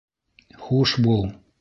[0.63, 1.27] Хуш бул.